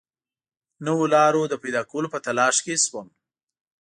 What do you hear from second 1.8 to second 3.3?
کولو په تلاښ کې شوم.